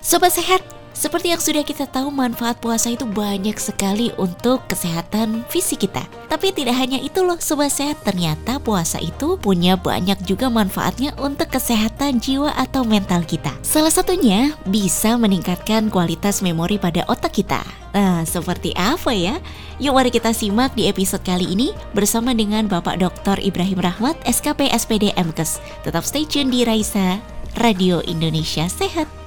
[0.00, 0.64] Sobat sehat,
[0.96, 6.08] seperti yang sudah kita tahu manfaat puasa itu banyak sekali untuk kesehatan fisik kita.
[6.24, 11.52] Tapi tidak hanya itu loh sobat sehat, ternyata puasa itu punya banyak juga manfaatnya untuk
[11.52, 13.52] kesehatan jiwa atau mental kita.
[13.60, 17.60] Salah satunya bisa meningkatkan kualitas memori pada otak kita.
[17.92, 19.36] Nah, seperti apa ya?
[19.84, 23.36] Yuk mari kita simak di episode kali ini bersama dengan Bapak Dr.
[23.44, 25.60] Ibrahim Rahmat, SKP SPD MKes.
[25.84, 27.20] Tetap stay tune di Raisa,
[27.60, 29.19] Radio Indonesia Sehat.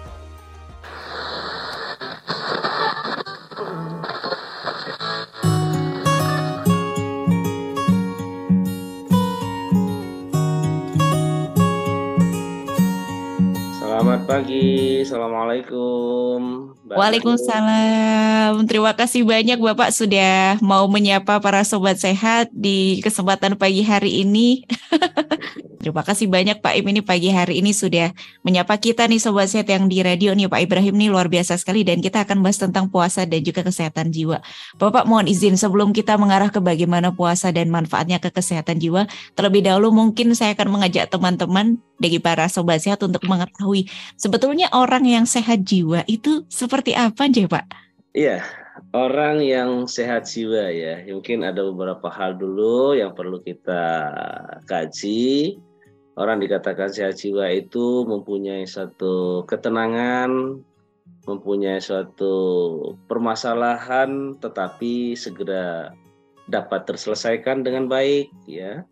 [14.33, 16.73] Pagi, assalamualaikum.
[16.89, 18.65] Waalaikumsalam.
[18.65, 24.65] Terima kasih banyak Bapak sudah mau menyapa para sobat sehat di kesempatan pagi hari ini.
[25.83, 29.67] Terima kasih banyak Pak Im ini pagi hari ini sudah menyapa kita nih sobat sehat
[29.67, 32.87] yang di radio nih Pak Ibrahim nih luar biasa sekali dan kita akan bahas tentang
[32.87, 34.39] puasa dan juga kesehatan jiwa.
[34.79, 39.61] Bapak mohon izin sebelum kita mengarah ke bagaimana puasa dan manfaatnya ke kesehatan jiwa, terlebih
[39.61, 45.25] dahulu mungkin saya akan mengajak teman-teman dari para sobat sehat untuk mengetahui sebetulnya orang yang
[45.29, 47.65] sehat jiwa itu seperti apa aja Pak?
[48.13, 48.45] Iya,
[48.93, 54.13] orang yang sehat jiwa ya, mungkin ada beberapa hal dulu yang perlu kita
[54.69, 55.57] kaji.
[56.13, 60.61] Orang dikatakan sehat jiwa itu mempunyai satu ketenangan,
[61.23, 62.35] mempunyai suatu
[63.07, 65.95] permasalahan tetapi segera
[66.51, 68.83] dapat terselesaikan dengan baik ya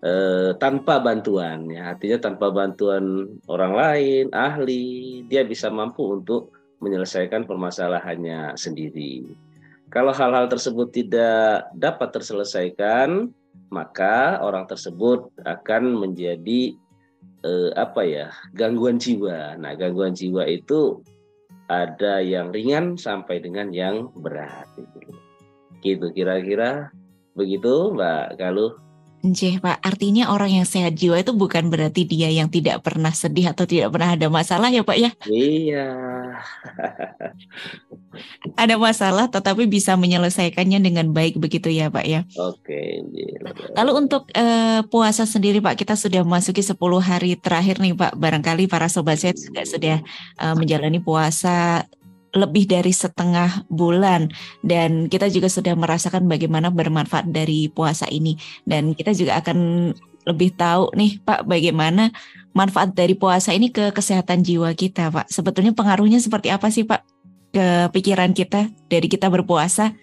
[0.00, 0.12] e,
[0.58, 8.56] tanpa bantuan ya artinya tanpa bantuan orang lain ahli dia bisa mampu untuk menyelesaikan permasalahannya
[8.56, 9.24] sendiri
[9.88, 13.30] kalau hal-hal tersebut tidak dapat terselesaikan
[13.70, 16.74] maka orang tersebut akan menjadi
[17.42, 19.58] eh, apa ya gangguan jiwa.
[19.58, 21.02] Nah gangguan jiwa itu
[21.66, 24.70] ada yang ringan sampai dengan yang berat.
[25.82, 26.90] Gitu kira-kira
[27.34, 28.85] begitu Mbak Galuh.
[29.24, 33.50] Njeh Pak, artinya orang yang sehat jiwa itu bukan berarti dia yang tidak pernah sedih
[33.50, 35.10] atau tidak pernah ada masalah ya Pak ya?
[35.26, 35.86] Iya.
[38.62, 42.20] ada masalah tetapi bisa menyelesaikannya dengan baik begitu ya Pak ya?
[42.38, 43.02] Oke.
[43.74, 48.20] Lalu untuk uh, puasa sendiri Pak, kita sudah memasuki 10 hari terakhir nih Pak.
[48.20, 49.96] Barangkali para sobat sehat juga sudah
[50.38, 51.88] uh, menjalani puasa
[52.36, 54.28] lebih dari setengah bulan
[54.60, 58.36] dan kita juga sudah merasakan bagaimana bermanfaat dari puasa ini
[58.68, 59.90] dan kita juga akan
[60.26, 62.10] lebih tahu nih Pak bagaimana
[62.52, 65.30] manfaat dari puasa ini ke kesehatan jiwa kita Pak.
[65.30, 67.02] Sebetulnya pengaruhnya seperti apa sih Pak
[67.54, 69.94] ke pikiran kita dari kita berpuasa?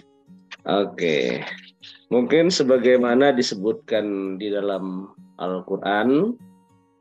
[0.64, 1.44] Oke.
[2.08, 5.12] Mungkin sebagaimana disebutkan di dalam
[5.42, 6.38] Al-Qur'an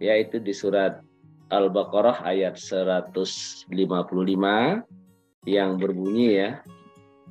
[0.03, 0.98] yaitu di surat
[1.53, 3.71] Al-Baqarah ayat 155
[5.42, 6.50] yang berbunyi ya.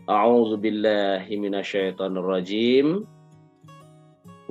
[0.09, 3.07] A'udzu billahi minasyaitonir rajim.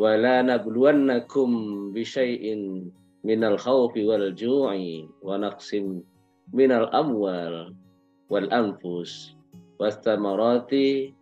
[0.00, 2.88] Wa la nabluwannakum bi syai'in
[3.20, 6.00] minal khawfi wal ju'i wa naqsim
[6.56, 7.76] minal amwal
[8.32, 9.36] wal anfus
[9.76, 11.12] was tamarati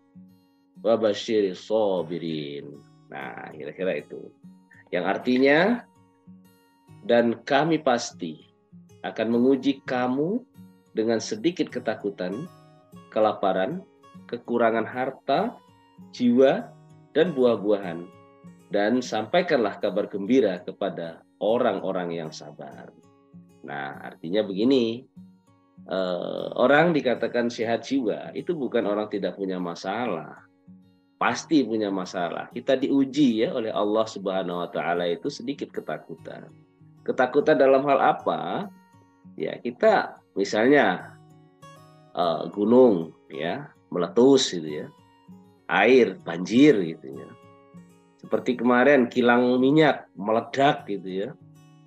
[0.79, 2.71] wa basyiris sabirin.
[3.11, 4.31] Nah, kira-kira itu.
[4.95, 5.59] Yang artinya
[7.03, 8.47] dan kami pasti
[9.03, 10.39] akan menguji kamu
[10.93, 12.49] dengan sedikit ketakutan,
[13.13, 13.81] kelaparan,
[14.29, 15.57] kekurangan harta,
[16.13, 16.69] jiwa,
[17.13, 18.05] dan buah-buahan.
[18.69, 22.93] Dan sampaikanlah kabar gembira kepada orang-orang yang sabar.
[23.65, 25.01] Nah, artinya begini,
[25.89, 30.45] eh, orang dikatakan sehat jiwa itu bukan orang tidak punya masalah.
[31.19, 32.47] Pasti punya masalah.
[32.53, 36.47] Kita diuji ya oleh Allah Subhanahu wa taala itu sedikit ketakutan.
[37.03, 38.71] Ketakutan dalam hal apa?
[39.35, 41.19] Ya, kita misalnya
[42.15, 44.87] uh, gunung ya meletus gitu ya.
[45.67, 47.29] Air banjir gitu ya.
[48.23, 51.29] Seperti kemarin kilang minyak meledak gitu ya.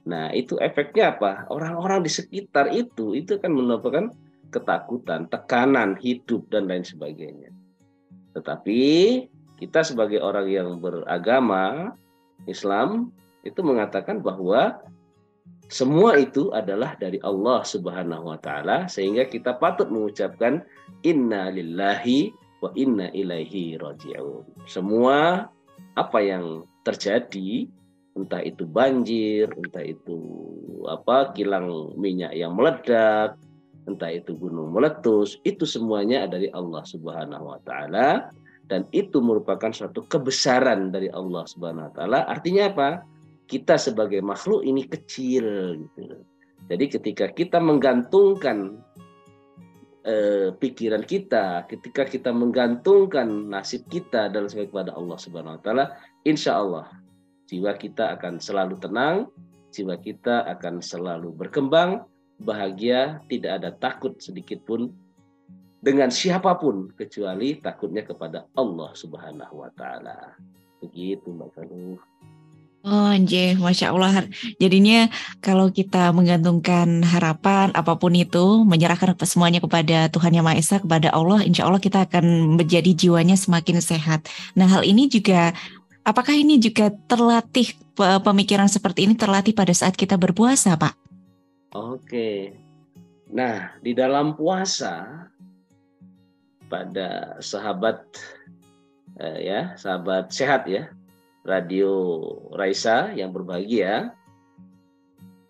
[0.05, 1.49] Nah itu efeknya apa?
[1.49, 4.13] Orang-orang di sekitar itu itu kan menyebabkan
[4.53, 7.49] ketakutan tekanan hidup dan lain sebagainya.
[8.37, 8.81] Tetapi
[9.63, 11.97] kita sebagai orang yang beragama
[12.45, 14.79] Islam itu mengatakan bahwa
[15.73, 20.61] semua itu adalah dari Allah Subhanahu wa taala sehingga kita patut mengucapkan
[21.01, 22.29] inna lillahi
[22.61, 24.45] wa inna ilaihi raji'un.
[24.69, 25.49] Semua
[25.97, 27.65] apa yang terjadi
[28.13, 30.21] entah itu banjir, entah itu
[30.85, 33.41] apa kilang minyak yang meledak,
[33.89, 38.29] entah itu gunung meletus, itu semuanya dari Allah Subhanahu wa taala
[38.69, 42.21] dan itu merupakan suatu kebesaran dari Allah Subhanahu wa taala.
[42.29, 43.09] Artinya apa?
[43.53, 46.25] Kita sebagai makhluk ini kecil gitu.
[46.73, 48.81] Jadi ketika kita menggantungkan
[50.09, 55.85] eh, pikiran kita, ketika kita menggantungkan nasib kita dalam sebaik kepada Allah Subhanahu wa taala,
[56.25, 56.89] insya Allah
[57.53, 59.29] jiwa kita akan selalu tenang,
[59.69, 62.09] jiwa kita akan selalu berkembang,
[62.41, 64.89] bahagia, tidak ada takut sedikit pun
[65.83, 70.33] dengan siapa pun kecuali takutnya kepada Allah Subhanahu wa taala.
[70.81, 71.53] Begitu Mbak.
[72.83, 74.27] Oh, anjir, Masya Allah.
[74.59, 75.07] Jadinya
[75.39, 81.15] kalau kita menggantungkan harapan apa pun itu, menyerahkan semuanya kepada Tuhan Yang Maha Esa, kepada
[81.15, 84.27] Allah, insya Allah kita akan menjadi jiwanya semakin sehat.
[84.59, 85.55] Nah, hal ini juga,
[86.03, 87.71] apakah ini juga terlatih,
[88.27, 90.99] pemikiran seperti ini terlatih pada saat kita berpuasa, Pak?
[91.79, 92.51] Oke.
[93.31, 95.31] Nah, di dalam puasa,
[96.67, 98.03] pada sahabat,
[99.23, 100.91] eh, ya, sahabat sehat ya,
[101.43, 101.91] Radio
[102.55, 104.15] Raisa yang berbahagia,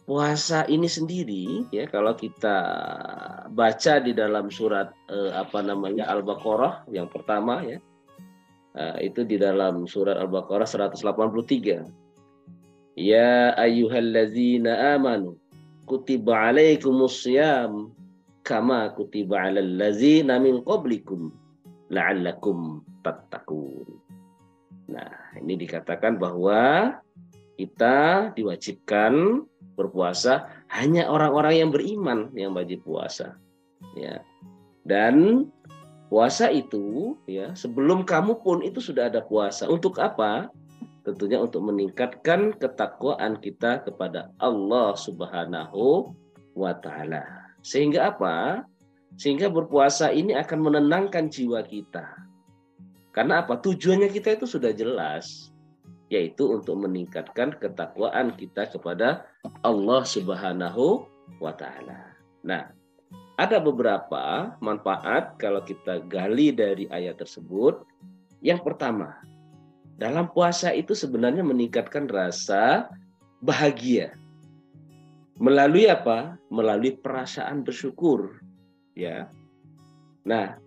[0.09, 2.57] puasa ini sendiri ya kalau kita
[3.53, 7.79] baca di dalam surat eh, apa namanya Al-Baqarah yang pertama ya.
[8.73, 11.87] Eh, itu di dalam surat Al-Baqarah 183.
[12.99, 15.41] Ya ayyuhallazina amanu
[15.89, 17.93] kutiba alaikumus syiyam
[18.45, 21.31] kama kutiba alal ladzina min qablikum
[21.89, 24.02] la'allakum tattaqun.
[24.91, 26.95] Nah, ini dikatakan bahwa
[27.61, 29.45] kita diwajibkan
[29.79, 33.39] berpuasa hanya orang-orang yang beriman yang wajib puasa.
[33.95, 34.25] Ya.
[34.83, 35.47] Dan
[36.11, 39.71] puasa itu ya, sebelum kamu pun itu sudah ada puasa.
[39.71, 40.51] Untuk apa?
[41.03, 46.15] Tentunya untuk meningkatkan ketakwaan kita kepada Allah Subhanahu
[46.55, 47.27] wa taala.
[47.63, 48.67] Sehingga apa?
[49.19, 52.32] Sehingga berpuasa ini akan menenangkan jiwa kita
[53.13, 53.61] karena apa?
[53.61, 55.53] Tujuannya kita itu sudah jelas,
[56.09, 59.29] yaitu untuk meningkatkan ketakwaan kita kepada
[59.61, 61.05] Allah Subhanahu
[61.37, 62.17] wa taala.
[62.41, 62.73] Nah,
[63.37, 67.85] ada beberapa manfaat kalau kita gali dari ayat tersebut.
[68.41, 69.21] Yang pertama,
[70.01, 72.89] dalam puasa itu sebenarnya meningkatkan rasa
[73.45, 74.17] bahagia.
[75.37, 76.41] Melalui apa?
[76.49, 78.41] Melalui perasaan bersyukur.
[78.95, 79.27] Ya.
[80.23, 80.62] Nah,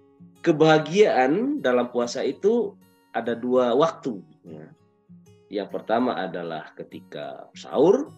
[0.45, 2.77] kebahagiaan dalam puasa itu
[3.09, 4.21] ada dua waktu.
[4.45, 4.69] Ya.
[5.49, 8.13] Yang pertama adalah ketika sahur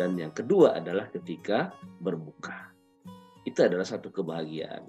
[0.00, 2.72] dan yang kedua adalah ketika berbuka.
[3.44, 4.88] Itu adalah satu kebahagiaan.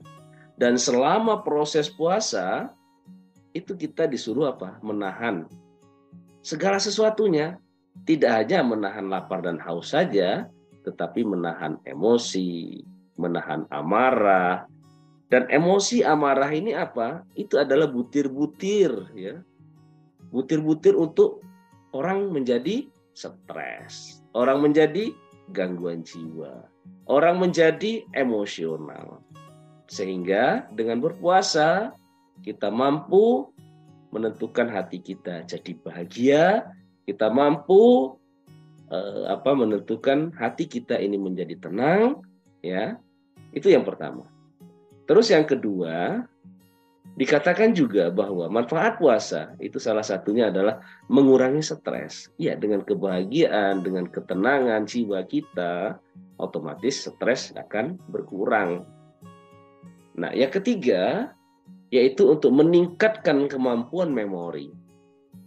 [0.56, 2.72] Dan selama proses puasa
[3.52, 4.80] itu kita disuruh apa?
[4.80, 5.44] Menahan
[6.40, 7.60] segala sesuatunya.
[7.98, 10.46] Tidak hanya menahan lapar dan haus saja,
[10.86, 12.86] tetapi menahan emosi,
[13.18, 14.70] menahan amarah,
[15.28, 17.28] dan emosi amarah ini apa?
[17.36, 19.44] Itu adalah butir-butir ya.
[20.32, 21.44] Butir-butir untuk
[21.92, 25.12] orang menjadi stres, orang menjadi
[25.52, 26.68] gangguan jiwa,
[27.12, 29.24] orang menjadi emosional.
[29.88, 31.96] Sehingga dengan berpuasa
[32.44, 33.48] kita mampu
[34.12, 36.44] menentukan hati kita jadi bahagia,
[37.08, 38.16] kita mampu
[38.92, 42.24] eh, apa menentukan hati kita ini menjadi tenang,
[42.64, 42.96] ya.
[43.56, 44.37] Itu yang pertama.
[45.08, 46.28] Terus yang kedua,
[47.16, 52.28] dikatakan juga bahwa manfaat puasa itu salah satunya adalah mengurangi stres.
[52.36, 55.96] Ya, dengan kebahagiaan, dengan ketenangan jiwa kita,
[56.36, 58.84] otomatis stres akan berkurang.
[60.20, 61.32] Nah, yang ketiga
[61.88, 64.76] yaitu untuk meningkatkan kemampuan memori.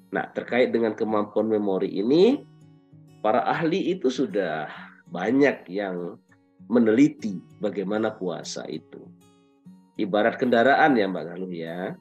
[0.09, 2.41] Nah, terkait dengan kemampuan memori ini,
[3.21, 4.73] para ahli itu sudah
[5.13, 6.17] banyak yang
[6.65, 9.05] meneliti bagaimana puasa itu
[10.01, 11.95] ibarat kendaraan ya Mbak Galuh ya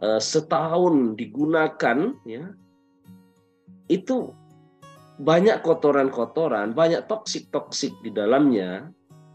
[0.00, 2.44] eh, setahun digunakan ya
[3.88, 4.36] itu
[5.18, 8.86] banyak kotoran-kotoran, banyak toksik-toksik di dalamnya.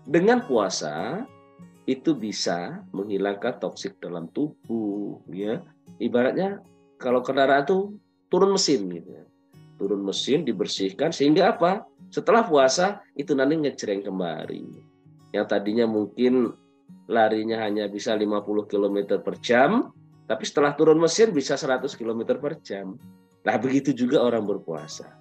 [0.03, 1.23] Dengan puasa
[1.88, 5.59] itu bisa menghilangkan toksik dalam tubuh, ya.
[6.00, 6.63] Ibaratnya
[7.00, 8.00] kalau kendaraan itu
[8.31, 9.09] turun mesin gitu.
[9.12, 9.25] Ya.
[9.75, 11.83] Turun mesin dibersihkan sehingga apa?
[12.07, 14.63] Setelah puasa itu nanti ngejreng kembali.
[15.35, 16.55] Yang tadinya mungkin
[17.07, 19.91] larinya hanya bisa 50 km per jam,
[20.25, 22.95] tapi setelah turun mesin bisa 100 km per jam.
[23.43, 25.12] Nah begitu juga orang berpuasa.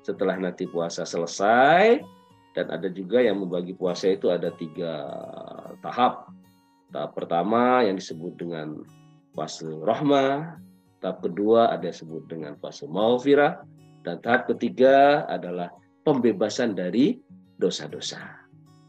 [0.00, 2.00] Setelah nanti puasa selesai,
[2.56, 5.06] dan ada juga yang membagi puasa itu ada tiga
[5.84, 6.32] tahap.
[6.90, 8.82] Tahap pertama yang disebut dengan
[9.36, 10.58] fase rahmah,
[10.98, 13.62] tahap kedua ada yang disebut dengan fase maufirah,
[14.02, 15.70] dan tahap ketiga adalah
[16.02, 17.20] pembebasan dari
[17.60, 18.40] dosa-dosa.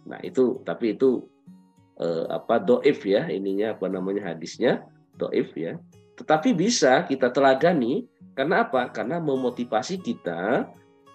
[0.08, 1.28] Nah itu, tapi itu
[2.02, 4.84] eh, apa doif ya ininya apa namanya hadisnya
[5.16, 5.78] doif ya.
[6.18, 8.90] Tetapi bisa kita teladani karena apa?
[8.90, 10.66] Karena memotivasi kita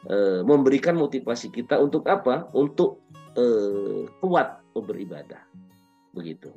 [0.07, 2.49] eh, memberikan motivasi kita untuk apa?
[2.55, 3.03] Untuk
[3.35, 5.43] eh, kuat beribadah
[6.17, 6.49] Begitu.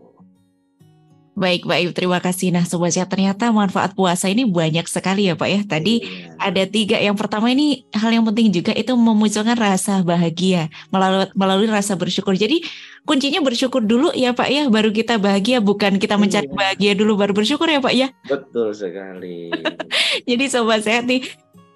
[1.38, 2.52] Baik, Pak terima kasih.
[2.52, 5.60] Nah, Sobat Sehat, ternyata manfaat puasa ini banyak sekali ya Pak ya.
[5.64, 6.36] Tadi iya.
[6.36, 6.98] ada tiga.
[7.00, 12.36] Yang pertama ini hal yang penting juga itu memunculkan rasa bahagia melalui, melalui rasa bersyukur.
[12.36, 12.66] Jadi
[13.08, 15.64] kuncinya bersyukur dulu ya Pak ya, baru kita bahagia.
[15.64, 16.56] Bukan kita mencari iya.
[16.56, 18.08] bahagia dulu baru bersyukur ya Pak ya.
[18.28, 19.54] Betul sekali.
[20.30, 21.24] Jadi Sobat Sehat nih,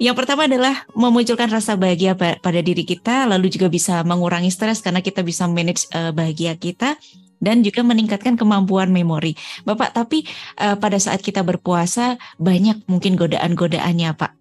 [0.02, 5.00] yang pertama adalah memunculkan rasa bahagia pada diri kita, lalu juga bisa mengurangi stres karena
[5.00, 7.00] kita bisa manage uh, bahagia kita
[7.44, 9.36] dan juga meningkatkan kemampuan memori.
[9.68, 10.24] Bapak, tapi
[10.64, 14.32] uh, pada saat kita berpuasa banyak mungkin godaan-godaannya, Pak.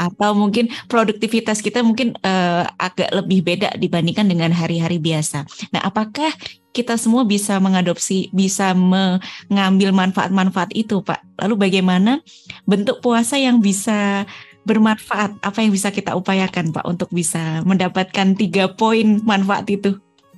[0.00, 5.46] Atau mungkin produktivitas kita mungkin uh, agak lebih beda dibandingkan dengan hari-hari biasa.
[5.70, 6.32] Nah, apakah
[6.74, 11.22] kita semua bisa mengadopsi, bisa mengambil manfaat-manfaat itu, Pak?
[11.38, 12.18] Lalu bagaimana
[12.66, 14.26] bentuk puasa yang bisa
[14.66, 15.38] bermanfaat?
[15.40, 19.96] Apa yang bisa kita upayakan, Pak, untuk bisa mendapatkan tiga poin manfaat itu?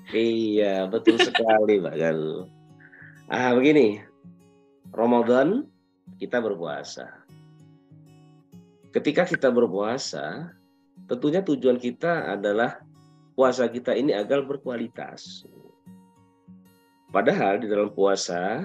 [0.09, 2.49] Iya, betul sekali, Mbak Galuh.
[3.29, 4.00] Ah, begini.
[4.88, 5.69] Ramadan
[6.17, 7.12] kita berpuasa.
[8.88, 10.49] Ketika kita berpuasa,
[11.05, 12.81] tentunya tujuan kita adalah
[13.37, 15.45] puasa kita ini agar berkualitas.
[17.12, 18.65] Padahal di dalam puasa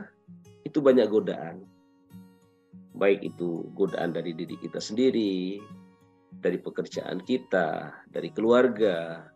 [0.63, 1.59] itu banyak godaan.
[2.95, 5.59] Baik itu godaan dari diri kita sendiri,
[6.39, 9.27] dari pekerjaan kita, dari keluarga,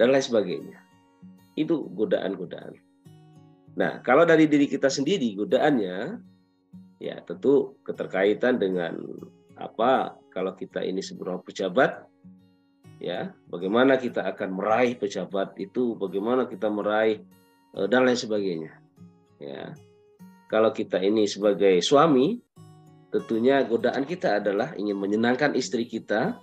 [0.00, 0.83] dan lain sebagainya.
[1.54, 2.74] Itu godaan-godaan.
[3.74, 6.18] Nah, kalau dari diri kita sendiri godaannya
[7.02, 8.94] ya tentu keterkaitan dengan
[9.54, 12.06] apa kalau kita ini sebuah pejabat
[12.98, 17.22] ya bagaimana kita akan meraih pejabat itu bagaimana kita meraih
[17.74, 18.72] e, dan lain sebagainya
[19.38, 19.74] ya
[20.50, 22.40] kalau kita ini sebagai suami
[23.12, 26.38] tentunya godaan kita adalah ingin menyenangkan istri kita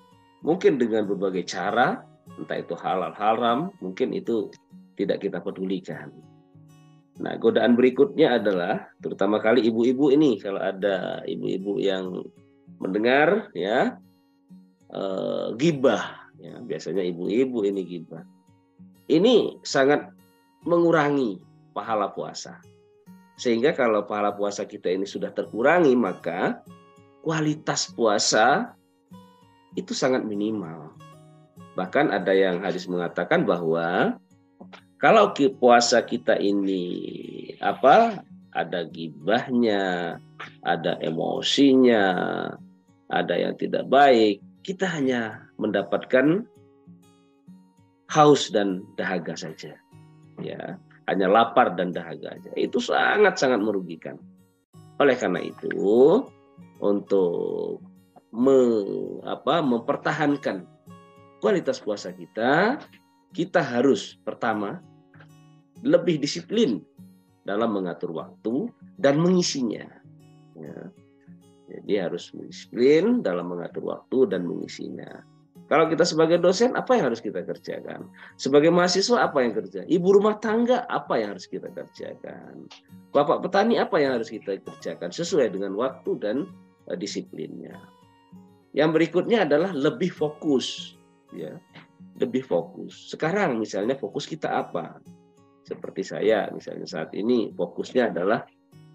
[0.46, 2.06] mungkin dengan berbagai cara
[2.40, 4.54] entah itu halal haram mungkin itu
[5.02, 6.14] tidak kita pedulikan.
[7.22, 12.26] Nah, godaan berikutnya adalah terutama kali ibu-ibu ini kalau ada ibu-ibu yang
[12.82, 14.00] mendengar ya
[14.90, 18.26] eh, gibah ya biasanya ibu-ibu ini gibah.
[19.12, 20.08] Ini sangat
[20.64, 21.42] mengurangi
[21.76, 22.58] pahala puasa.
[23.38, 26.62] Sehingga kalau pahala puasa kita ini sudah terkurangi maka
[27.22, 28.74] kualitas puasa
[29.78, 30.94] itu sangat minimal.
[31.78, 34.20] Bahkan ada yang hadis mengatakan bahwa
[35.02, 36.86] kalau puasa kita ini
[37.58, 38.22] apa
[38.54, 40.16] ada gibahnya,
[40.62, 42.06] ada emosinya,
[43.10, 46.46] ada yang tidak baik, kita hanya mendapatkan
[48.14, 49.74] haus dan dahaga saja.
[50.38, 50.78] Ya,
[51.08, 52.52] hanya lapar dan dahaga saja.
[52.54, 54.20] Itu sangat-sangat merugikan.
[55.02, 55.72] Oleh karena itu,
[56.78, 57.82] untuk
[58.30, 58.60] me,
[59.26, 60.68] apa, mempertahankan
[61.42, 62.78] kualitas puasa kita,
[63.32, 64.84] kita harus pertama
[65.82, 66.82] lebih disiplin
[67.46, 68.70] dalam mengatur waktu
[69.02, 69.86] dan mengisinya.
[70.58, 70.78] Ya.
[71.72, 75.24] Jadi harus disiplin dalam mengatur waktu dan mengisinya.
[75.72, 78.12] Kalau kita sebagai dosen, apa yang harus kita kerjakan?
[78.36, 79.88] Sebagai mahasiswa, apa yang kerja?
[79.88, 82.68] Ibu rumah tangga, apa yang harus kita kerjakan?
[83.16, 85.16] Bapak petani, apa yang harus kita kerjakan?
[85.16, 86.44] Sesuai dengan waktu dan
[86.92, 87.80] uh, disiplinnya.
[88.76, 91.00] Yang berikutnya adalah lebih fokus.
[91.32, 91.56] ya
[92.20, 93.08] Lebih fokus.
[93.08, 95.00] Sekarang misalnya fokus kita apa?
[95.62, 98.46] Seperti saya misalnya saat ini fokusnya adalah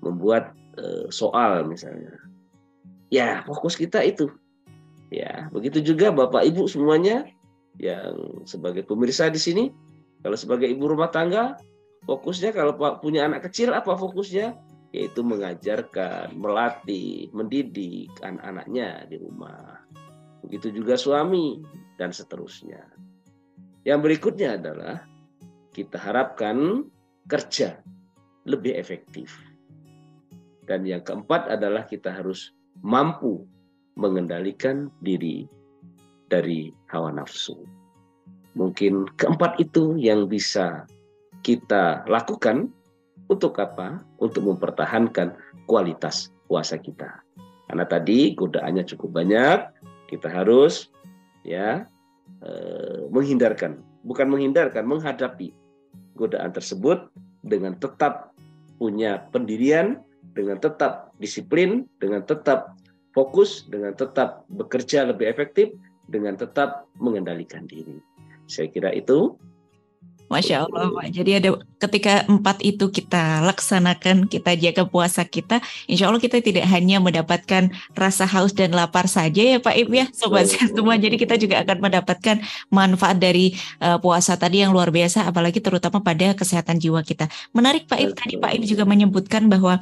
[0.02, 2.12] membuat e, soal misalnya.
[3.08, 4.28] Ya fokus kita itu.
[5.14, 7.30] Ya begitu juga bapak ibu semuanya
[7.78, 9.64] yang sebagai pemirsa di sini
[10.24, 11.54] kalau sebagai ibu rumah tangga
[12.08, 14.58] fokusnya kalau punya anak kecil apa fokusnya?
[14.94, 19.82] Yaitu mengajarkan melatih mendidik anak-anaknya di rumah.
[20.46, 21.60] Begitu juga suami
[22.00, 22.80] dan seterusnya.
[23.86, 25.04] Yang berikutnya adalah
[25.76, 26.88] kita harapkan
[27.28, 27.76] kerja
[28.48, 29.36] lebih efektif.
[30.64, 33.44] Dan yang keempat adalah kita harus mampu
[34.00, 35.44] mengendalikan diri
[36.32, 37.60] dari hawa nafsu.
[38.56, 40.88] Mungkin keempat itu yang bisa
[41.44, 42.72] kita lakukan
[43.28, 44.00] untuk apa?
[44.16, 45.36] Untuk mempertahankan
[45.68, 47.20] kualitas puasa kita.
[47.68, 49.58] Karena tadi godaannya cukup banyak,
[50.08, 50.88] kita harus
[51.44, 51.84] ya
[52.42, 55.65] eh, menghindarkan, bukan menghindarkan, menghadapi
[56.16, 57.12] godaan tersebut
[57.44, 58.32] dengan tetap
[58.80, 60.00] punya pendirian,
[60.32, 62.76] dengan tetap disiplin, dengan tetap
[63.16, 65.72] fokus, dengan tetap bekerja lebih efektif,
[66.08, 67.96] dengan tetap mengendalikan diri.
[68.46, 69.36] Saya kira itu
[70.26, 71.06] Masya Allah Pak.
[71.14, 76.66] Jadi ada ketika empat itu kita laksanakan, kita jaga puasa kita, insya Allah kita tidak
[76.66, 80.98] hanya mendapatkan rasa haus dan lapar saja ya Pak Ib ya, sobat sehat semua.
[80.98, 82.42] Jadi kita juga akan mendapatkan
[82.74, 87.30] manfaat dari uh, puasa tadi yang luar biasa, apalagi terutama pada kesehatan jiwa kita.
[87.54, 89.78] Menarik Pak Ib tadi Pak Ib juga menyebutkan bahwa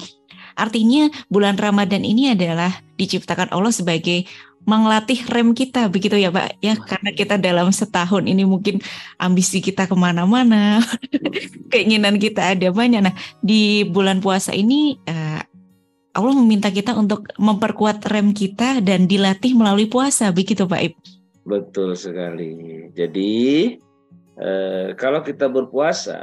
[0.55, 4.29] artinya bulan Ramadan ini adalah diciptakan Allah sebagai
[4.65, 6.61] mengelatih rem kita begitu ya Pak?
[6.61, 8.81] Ya karena kita dalam setahun ini mungkin
[9.21, 10.81] ambisi kita ke mana-mana
[11.73, 13.01] keinginan kita ada banyak.
[13.05, 15.41] Nah di bulan puasa ini uh,
[16.15, 20.95] Allah meminta kita untuk memperkuat rem kita dan dilatih melalui puasa begitu Pak Ib
[21.45, 22.89] betul sekali.
[22.97, 23.33] Jadi
[24.41, 26.19] uh, kalau kita berpuasa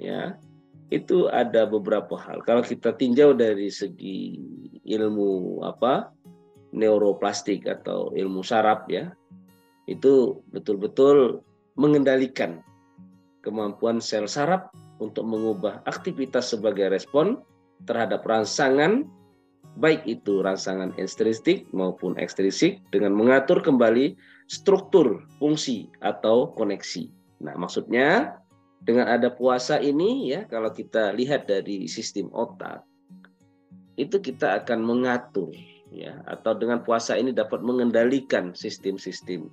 [0.00, 0.34] ya
[0.90, 2.42] itu ada beberapa hal.
[2.42, 4.40] Kalau kita tinjau dari segi
[4.82, 6.10] ilmu apa
[6.70, 9.10] neuroplastik atau ilmu saraf ya
[9.90, 11.42] itu betul-betul
[11.74, 12.62] mengendalikan
[13.42, 17.40] kemampuan sel saraf untuk mengubah aktivitas sebagai respon
[17.88, 19.08] terhadap rangsangan
[19.80, 24.18] baik itu rangsangan intrinsik maupun ekstrinsik dengan mengatur kembali
[24.50, 27.06] struktur fungsi atau koneksi.
[27.40, 28.36] Nah, maksudnya
[28.82, 32.84] dengan ada puasa ini ya kalau kita lihat dari sistem otak
[34.00, 35.52] itu kita akan mengatur
[35.90, 39.50] ya atau dengan puasa ini dapat mengendalikan sistem-sistem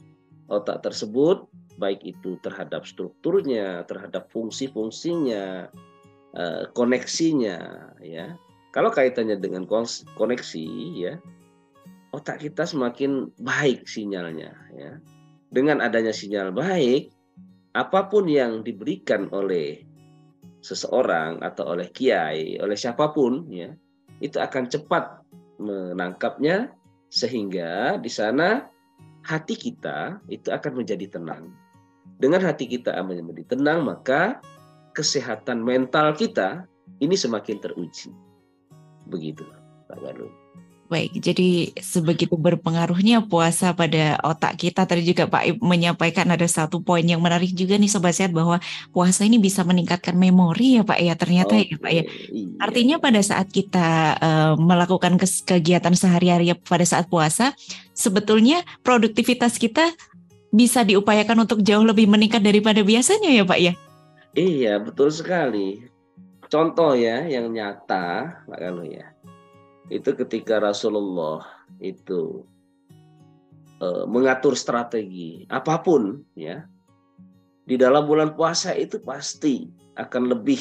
[0.47, 5.69] otak tersebut baik itu terhadap strukturnya, terhadap fungsi-fungsinya,
[6.33, 7.57] eh, koneksinya
[8.01, 8.33] ya.
[8.73, 10.67] Kalau kaitannya dengan koneksi
[10.97, 11.17] ya,
[12.13, 14.91] otak kita semakin baik sinyalnya ya.
[15.47, 17.13] Dengan adanya sinyal baik,
[17.77, 19.85] apa pun yang diberikan oleh
[20.59, 23.71] seseorang atau oleh kiai, oleh siapa pun ya,
[24.19, 25.23] itu akan cepat
[25.57, 26.73] menangkapnya
[27.07, 28.65] sehingga di sana
[29.27, 31.51] hati kita itu akan menjadi tenang.
[32.17, 34.41] Dengan hati kita menjadi tenang, maka
[34.97, 36.65] kesehatan mental kita
[36.97, 38.09] ini semakin teruji.
[39.05, 39.45] Begitu,
[39.85, 40.46] Pak Galuh.
[40.87, 44.87] Baik, jadi sebegitu berpengaruhnya puasa pada otak kita.
[44.87, 48.63] Tadi juga Pak Ib menyampaikan ada satu poin yang menarik juga nih Sobat Sehat bahwa
[48.95, 51.67] puasa ini bisa meningkatkan memori ya Pak ya ternyata okay.
[51.67, 52.03] ya Pak ya.
[52.07, 52.47] Iya.
[52.63, 57.51] Artinya pada saat kita uh, melakukan kegiatan sehari-hari pada saat puasa,
[57.91, 59.91] sebetulnya produktivitas kita
[60.55, 63.73] bisa diupayakan untuk jauh lebih meningkat daripada biasanya ya Pak ya.
[64.39, 65.83] Iya, betul sekali.
[66.47, 69.16] Contoh ya yang nyata Pak Galuh ya
[69.87, 71.47] itu ketika Rasulullah
[71.79, 72.43] itu
[73.79, 76.67] uh, mengatur strategi apa pun ya
[77.67, 79.67] di dalam bulan puasa itu pasti
[79.99, 80.59] akan lebih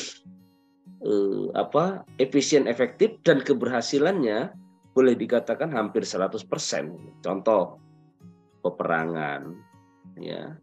[1.07, 4.51] uh, apa efisien efektif dan keberhasilannya
[4.97, 6.49] boleh dikatakan hampir 100%.
[7.21, 7.79] Contoh
[8.65, 9.53] peperangan
[10.19, 10.57] ya.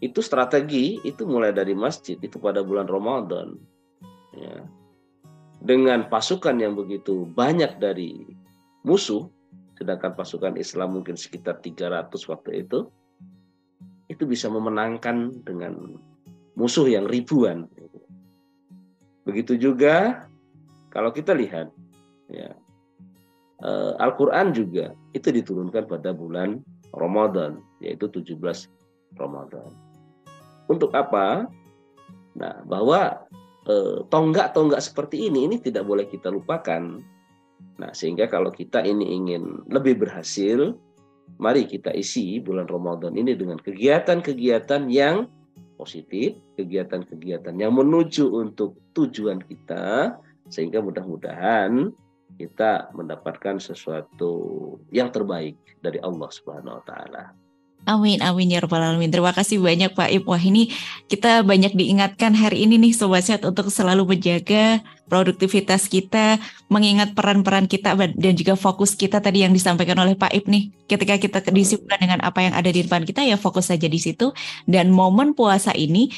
[0.00, 3.52] Itu strategi itu mulai dari masjid itu pada bulan Ramadan
[4.32, 4.64] ya
[5.60, 8.24] dengan pasukan yang begitu banyak dari
[8.84, 9.28] musuh,
[9.76, 12.88] sedangkan pasukan Islam mungkin sekitar 300 waktu itu,
[14.08, 16.00] itu bisa memenangkan dengan
[16.56, 17.68] musuh yang ribuan.
[19.28, 20.26] Begitu juga
[20.90, 21.70] kalau kita lihat,
[22.32, 22.50] ya,
[23.62, 26.58] eh, Al-Quran juga itu diturunkan pada bulan
[26.90, 28.66] Ramadan, yaitu 17
[29.14, 29.70] Ramadan.
[30.66, 31.46] Untuk apa?
[32.34, 33.26] Nah, bahwa
[34.10, 37.00] tonggak-tonggak seperti ini ini tidak boleh kita lupakan.
[37.80, 40.76] Nah, sehingga kalau kita ini ingin lebih berhasil,
[41.40, 45.28] mari kita isi bulan Ramadan ini dengan kegiatan-kegiatan yang
[45.80, 50.18] positif, kegiatan-kegiatan yang menuju untuk tujuan kita
[50.52, 51.88] sehingga mudah-mudahan
[52.36, 57.24] kita mendapatkan sesuatu yang terbaik dari Allah Subhanahu wa taala.
[57.88, 59.08] Amin, amin ya rabbal alamin.
[59.08, 60.28] Terima kasih banyak Pak Ip.
[60.28, 60.68] Wah ini
[61.08, 66.38] kita banyak diingatkan hari ini nih Sobat Sehat untuk selalu menjaga produktivitas kita,
[66.68, 70.70] mengingat peran-peran kita dan juga fokus kita tadi yang disampaikan oleh Pak Ip nih.
[70.86, 74.30] Ketika kita disiplin dengan apa yang ada di depan kita ya fokus saja di situ.
[74.68, 76.12] Dan momen puasa ini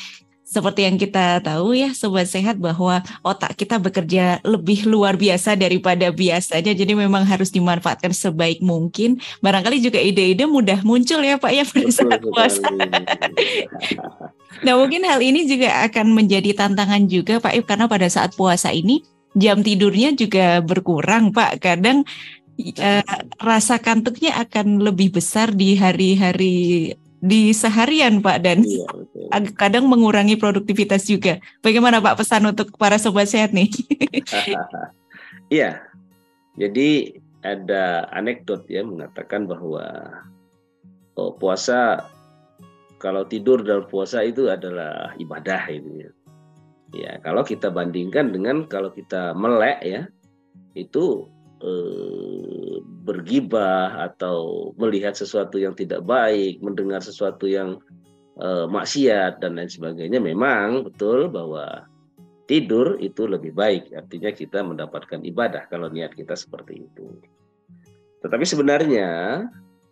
[0.52, 6.12] seperti yang kita tahu ya sobat sehat bahwa otak kita bekerja lebih luar biasa daripada
[6.12, 6.76] biasanya.
[6.76, 9.16] Jadi memang harus dimanfaatkan sebaik mungkin.
[9.40, 12.68] Barangkali juga ide-ide mudah muncul ya Pak ya pada saat puasa.
[14.62, 18.68] Nah mungkin hal ini juga akan menjadi tantangan juga Pak Ip karena pada saat puasa
[18.68, 19.00] ini
[19.32, 21.64] jam tidurnya juga berkurang Pak.
[21.64, 22.04] Kadang
[22.60, 23.04] uh,
[23.40, 28.82] rasa kantuknya akan lebih besar di hari-hari di seharian Pak dan iya,
[29.54, 31.38] kadang mengurangi produktivitas juga.
[31.62, 33.70] Bagaimana Pak pesan untuk para sobat sehat nih?
[35.52, 35.84] Iya,
[36.56, 39.84] jadi ada anekdot ya mengatakan bahwa
[41.20, 42.08] oh, puasa
[42.96, 46.10] kalau tidur dalam puasa itu adalah ibadah itu ya.
[46.92, 50.08] Ya, kalau kita bandingkan dengan kalau kita melek ya,
[50.72, 51.28] itu
[51.62, 57.78] eh, bergibah atau melihat sesuatu yang tidak baik, mendengar sesuatu yang
[58.38, 61.86] eh, maksiat dan lain sebagainya, memang betul bahwa
[62.50, 63.94] tidur itu lebih baik.
[63.94, 67.06] Artinya kita mendapatkan ibadah kalau niat kita seperti itu.
[68.22, 69.42] Tetapi sebenarnya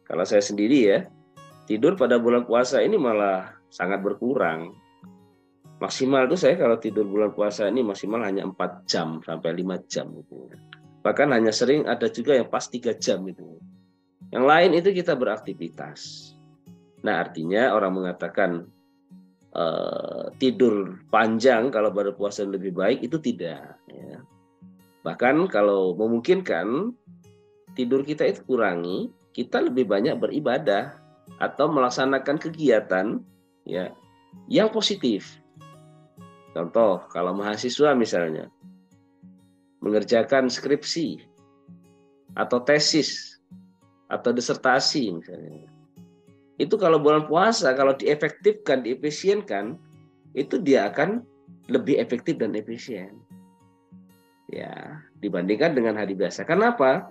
[0.06, 0.98] kalau saya sendiri ya,
[1.70, 4.74] tidur pada bulan puasa ini malah sangat berkurang
[5.80, 10.12] maksimal tuh saya kalau tidur bulan puasa ini maksimal hanya 4 jam sampai 5 jam.
[11.00, 13.56] Bahkan hanya sering ada juga yang pas 3 jam itu.
[14.30, 16.32] Yang lain itu kita beraktivitas.
[17.00, 18.68] Nah, artinya orang mengatakan
[19.56, 24.20] uh, tidur panjang kalau pada puasa lebih baik itu tidak ya.
[25.00, 26.92] Bahkan kalau memungkinkan
[27.72, 31.00] tidur kita itu kurangi, kita lebih banyak beribadah
[31.40, 33.24] atau melaksanakan kegiatan
[33.64, 33.88] ya
[34.52, 35.40] yang positif
[36.50, 38.50] Contoh, kalau mahasiswa misalnya
[39.80, 41.24] mengerjakan skripsi
[42.36, 43.40] atau tesis
[44.12, 45.66] atau disertasi misalnya.
[46.60, 49.80] Itu kalau bulan puasa, kalau diefektifkan, diefisienkan,
[50.36, 51.24] itu dia akan
[51.72, 53.16] lebih efektif dan efisien.
[54.52, 56.44] Ya, dibandingkan dengan hari biasa.
[56.44, 57.08] Kenapa?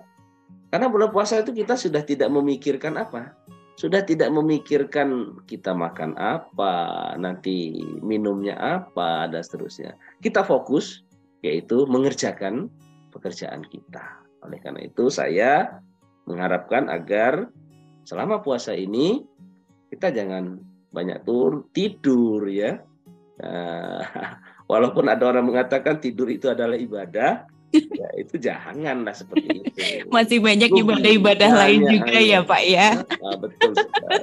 [0.70, 3.34] Karena bulan puasa itu kita sudah tidak memikirkan apa?
[3.80, 9.96] sudah tidak memikirkan kita makan apa, nanti minumnya apa, dan seterusnya.
[10.20, 11.00] Kita fokus
[11.40, 12.68] yaitu mengerjakan
[13.10, 14.20] pekerjaan kita.
[14.44, 15.82] Oleh karena itu saya
[16.24, 17.48] mengharapkan agar
[18.04, 19.24] selama puasa ini
[19.90, 22.80] kita jangan banyak tur tidur ya.
[23.40, 24.04] Nah,
[24.70, 29.82] walaupun ada orang mengatakan tidur itu adalah ibadah, ya itu janganlah seperti itu.
[30.10, 32.88] Masih banyak ibadah-ibadah lain juga ya Pak ya.
[33.02, 33.72] Nah, betul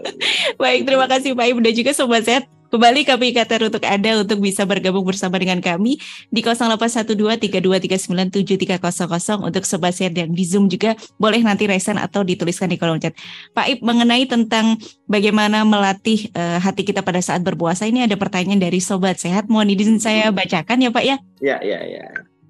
[0.62, 2.57] Baik, terima kasih Pak Ibu dan juga Sobat Sehat.
[2.68, 9.96] Kembali kami kata untuk Anda untuk bisa bergabung bersama dengan kami di 081232397300 untuk Sobat
[9.96, 13.16] Sehat yang di Zoom juga boleh nanti resen atau dituliskan di kolom chat.
[13.56, 14.76] Pak Ib mengenai tentang
[15.08, 19.48] bagaimana melatih uh, hati kita pada saat berpuasa ini ada pertanyaan dari Sobat Sehat.
[19.48, 21.16] Mohon izin saya bacakan ya Pak ya.
[21.40, 22.04] Ya, ya, ya.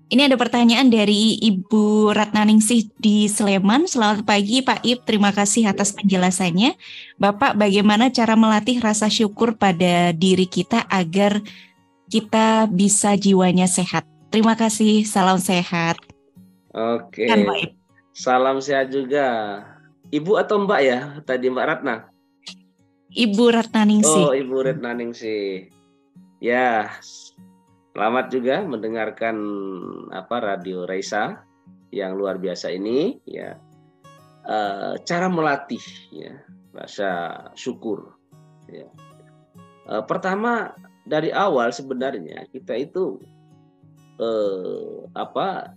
[0.08, 3.92] Ini ada pertanyaan dari Ibu Ratnaningsih di Sleman.
[3.92, 6.80] Selamat pagi Pak Ib, terima kasih atas penjelasannya.
[7.20, 11.44] Bapak, bagaimana cara melatih rasa syukur pada diri kita agar
[12.08, 14.08] kita bisa jiwanya sehat?
[14.32, 16.00] Terima kasih, salam sehat.
[16.72, 17.28] Oke.
[17.28, 17.72] Kan, Pak Ib.
[18.16, 19.28] Salam sehat juga.
[20.08, 22.08] Ibu atau Mbak ya tadi Mbak Ratna?
[23.12, 24.24] Ibu Ratnaningsih.
[24.24, 25.68] Oh, Ibu Ratnaningsih.
[26.40, 26.96] Ya,
[27.98, 29.38] Selamat juga mendengarkan
[30.14, 31.42] apa radio Raisa
[31.90, 33.58] yang luar biasa ini ya.
[34.46, 34.58] E,
[35.02, 35.82] cara melatih
[36.14, 36.38] ya
[36.78, 37.10] rasa
[37.58, 38.14] syukur
[38.70, 38.86] ya.
[39.90, 40.78] E, pertama
[41.10, 43.18] dari awal sebenarnya kita itu
[44.22, 44.30] e,
[45.18, 45.74] apa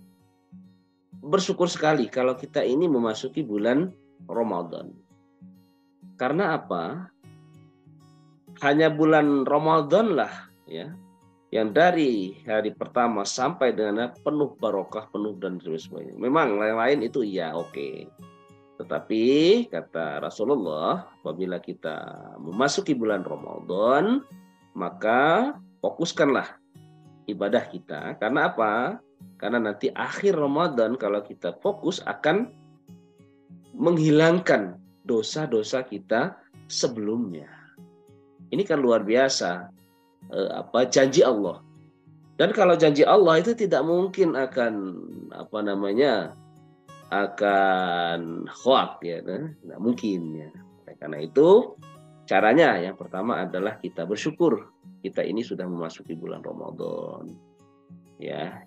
[1.25, 3.89] bersyukur sekali kalau kita ini memasuki bulan
[4.29, 4.93] Ramadan.
[6.21, 7.09] Karena apa?
[8.61, 10.93] Hanya bulan Ramadan lah ya
[11.51, 16.15] yang dari hari pertama sampai dengan penuh barokah, penuh dan sebagainya.
[16.15, 17.75] Memang lain-lain itu ya oke.
[17.75, 18.07] Okay.
[18.79, 19.23] Tetapi
[19.67, 22.01] kata Rasulullah, apabila kita
[22.39, 24.23] memasuki bulan Ramadan,
[24.73, 26.55] maka fokuskanlah
[27.27, 28.15] ibadah kita.
[28.15, 29.03] Karena apa?
[29.35, 32.47] Karena nanti akhir Ramadan kalau kita fokus akan
[33.75, 36.39] menghilangkan dosa-dosa kita
[36.71, 37.51] sebelumnya.
[38.55, 39.80] Ini kan luar biasa
[40.29, 41.63] apa janji Allah.
[42.37, 44.73] Dan kalau janji Allah itu tidak mungkin akan
[45.33, 46.33] apa namanya
[47.11, 50.49] akan hoak ya, tidak mungkin ya.
[51.01, 51.73] Karena itu
[52.29, 54.69] caranya yang pertama adalah kita bersyukur
[55.01, 57.33] kita ini sudah memasuki bulan Ramadan.
[58.21, 58.61] Ya,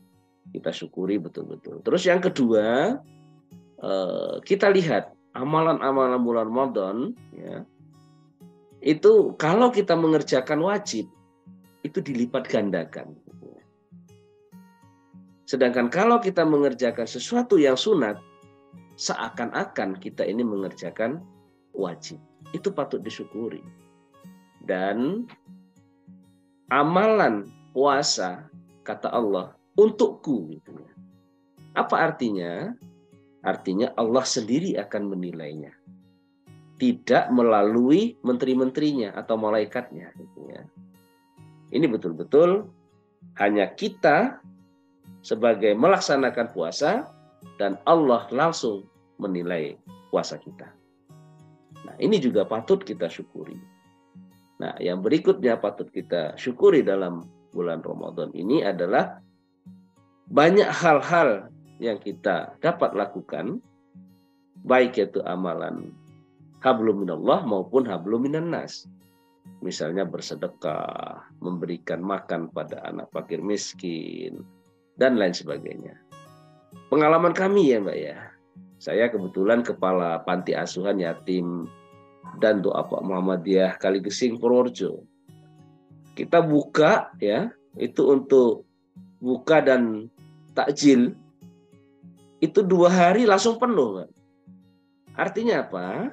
[0.51, 1.81] kita syukuri betul-betul.
[1.87, 2.99] Terus yang kedua,
[3.79, 6.97] eh, kita lihat amalan-amalan bulan Ramadan
[7.31, 7.63] ya.
[8.85, 11.09] Itu kalau kita mengerjakan wajib
[11.85, 13.13] itu dilipat gandakan.
[15.45, 18.17] Sedangkan kalau kita mengerjakan sesuatu yang sunat,
[18.97, 21.21] seakan-akan kita ini mengerjakan
[21.77, 22.17] wajib.
[22.57, 23.61] Itu patut disyukuri.
[24.65, 25.29] Dan
[26.73, 28.49] amalan puasa,
[28.89, 30.49] kata Allah, untukku.
[30.57, 30.73] Gitu.
[31.77, 32.73] Apa artinya?
[33.45, 35.77] Artinya Allah sendiri akan menilainya.
[36.81, 40.09] Tidak melalui menteri-menterinya atau malaikatnya.
[40.17, 40.65] Gitu ya.
[41.75, 42.71] Ini betul-betul
[43.43, 44.39] hanya kita
[45.27, 47.11] sebagai melaksanakan puasa
[47.59, 48.87] dan Allah langsung
[49.19, 49.75] menilai
[50.15, 50.71] puasa kita.
[51.85, 53.59] Nah, ini juga patut kita syukuri.
[54.63, 59.19] Nah, yang berikutnya patut kita syukuri dalam bulan Ramadan ini adalah
[60.31, 61.51] banyak hal-hal
[61.83, 63.59] yang kita dapat lakukan
[64.65, 65.93] baik itu amalan
[66.65, 68.89] hablum minallah maupun hablum minan nas.
[69.65, 74.45] Misalnya bersedekah, memberikan makan pada anak fakir miskin,
[75.01, 75.97] dan lain sebagainya.
[76.93, 78.19] Pengalaman kami ya Mbak ya,
[78.77, 81.65] saya kebetulan kepala panti asuhan yatim
[82.39, 85.03] dan doa Pak Muhammadiyah Kaligesing Purworejo.
[86.15, 88.69] Kita buka ya, itu untuk
[89.19, 90.13] buka dan
[90.53, 91.17] takjil
[92.39, 94.05] itu dua hari langsung penuh.
[95.17, 96.11] Artinya apa?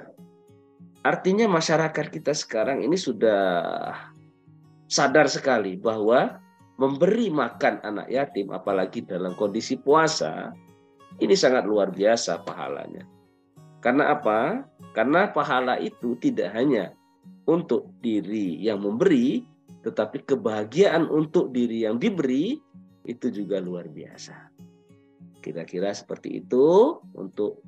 [1.01, 3.41] Artinya masyarakat kita sekarang ini sudah
[4.85, 6.37] sadar sekali bahwa
[6.77, 10.53] memberi makan anak yatim apalagi dalam kondisi puasa
[11.17, 13.05] ini sangat luar biasa pahalanya.
[13.81, 14.61] Karena apa?
[14.93, 16.93] Karena pahala itu tidak hanya
[17.49, 19.41] untuk diri yang memberi,
[19.81, 22.61] tetapi kebahagiaan untuk diri yang diberi
[23.09, 24.53] itu juga luar biasa.
[25.41, 27.65] Kira-kira seperti itu untuk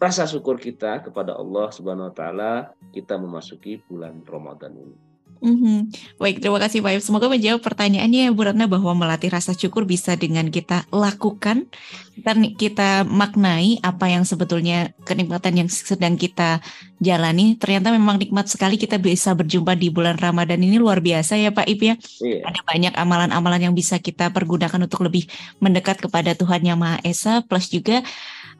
[0.00, 2.52] rasa syukur kita kepada Allah Subhanahu wa taala
[2.90, 5.10] kita memasuki bulan Ramadan ini.
[5.40, 5.78] Mm-hmm.
[6.20, 10.52] Baik, terima kasih Pak Semoga menjawab pertanyaannya Bu Ratna bahwa melatih rasa syukur bisa dengan
[10.52, 11.64] kita lakukan
[12.20, 16.60] dan kita maknai apa yang sebetulnya kenikmatan yang sedang kita
[17.00, 17.56] jalani.
[17.56, 21.66] Ternyata memang nikmat sekali kita bisa berjumpa di bulan Ramadan ini luar biasa ya Pak
[21.72, 21.94] Ip ya.
[22.20, 22.44] Iya.
[22.44, 25.24] Ada banyak amalan-amalan yang bisa kita pergunakan untuk lebih
[25.56, 28.04] mendekat kepada Tuhan Yang Maha Esa plus juga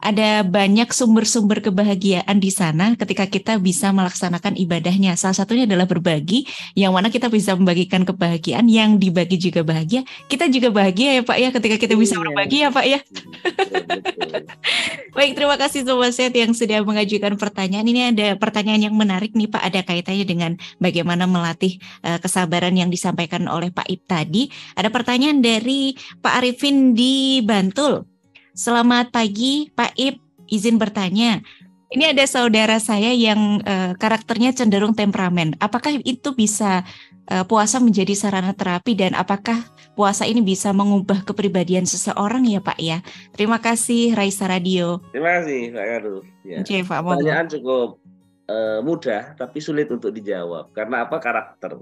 [0.01, 5.13] ada banyak sumber-sumber kebahagiaan di sana ketika kita bisa melaksanakan ibadahnya.
[5.13, 10.01] Salah satunya adalah berbagi, yang mana kita bisa membagikan kebahagiaan, yang dibagi juga bahagia.
[10.25, 12.21] Kita juga bahagia ya Pak ya ketika kita bisa iya.
[12.25, 12.99] berbagi ya Pak ya.
[15.11, 17.85] Baik, terima kasih Sobat Set yang sudah mengajukan pertanyaan.
[17.85, 22.89] Ini ada pertanyaan yang menarik nih Pak, ada kaitannya dengan bagaimana melatih uh, kesabaran yang
[22.89, 24.49] disampaikan oleh Pak Ip tadi.
[24.73, 28.07] Ada pertanyaan dari Pak Arifin di Bantul.
[28.51, 30.19] Selamat pagi, Pak Ip.
[30.51, 31.39] Izin bertanya.
[31.91, 35.55] Ini ada saudara saya yang uh, karakternya cenderung temperamen.
[35.63, 36.83] Apakah itu bisa
[37.31, 39.55] uh, puasa menjadi sarana terapi dan apakah
[39.95, 42.99] puasa ini bisa mengubah kepribadian seseorang ya Pak ya?
[43.31, 44.99] Terima kasih Raisa Radio.
[45.15, 46.17] Terima kasih Pak Garu.
[46.43, 46.57] Ya.
[46.59, 47.89] Oke, Pak, Pertanyaan cukup
[48.51, 50.75] uh, mudah tapi sulit untuk dijawab.
[50.75, 51.79] Karena apa karakter?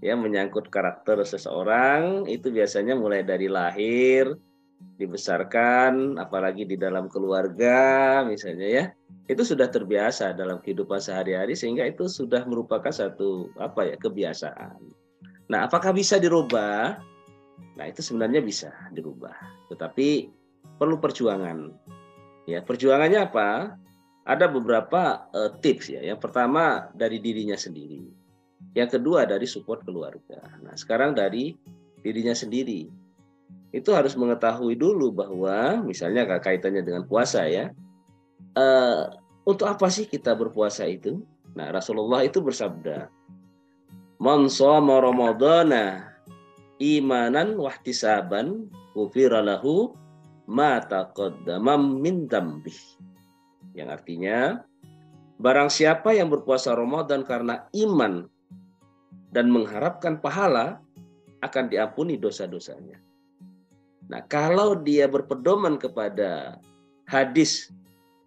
[0.00, 4.40] Ya menyangkut karakter seseorang itu biasanya mulai dari lahir
[4.98, 8.84] dibesarkan, apalagi di dalam keluarga misalnya ya,
[9.30, 14.78] itu sudah terbiasa dalam kehidupan sehari-hari sehingga itu sudah merupakan satu apa ya kebiasaan.
[15.48, 16.98] Nah, apakah bisa dirubah?
[17.78, 19.34] Nah, itu sebenarnya bisa dirubah,
[19.70, 20.34] tetapi
[20.76, 21.70] perlu perjuangan.
[22.50, 23.78] Ya, perjuangannya apa?
[24.28, 26.04] Ada beberapa uh, tips ya.
[26.04, 28.04] Yang pertama dari dirinya sendiri.
[28.76, 30.42] Yang kedua dari support keluarga.
[30.60, 31.56] Nah, sekarang dari
[32.04, 33.07] dirinya sendiri
[33.68, 37.68] itu harus mengetahui dulu bahwa misalnya kaitannya dengan puasa ya
[38.56, 39.12] uh,
[39.48, 41.24] untuk apa sih kita berpuasa itu?
[41.56, 43.08] Nah Rasulullah itu bersabda
[44.20, 46.12] man shoma ramadana
[46.76, 49.96] imanan wahtisaban ghufira lahu
[50.50, 52.74] ma taqaddama min dambi
[53.72, 54.62] yang artinya
[55.38, 58.26] barang siapa yang berpuasa Ramadan karena iman
[59.30, 60.82] dan mengharapkan pahala
[61.46, 62.98] akan diampuni dosa-dosanya
[64.08, 66.56] Nah, kalau dia berpedoman kepada
[67.04, 67.68] hadis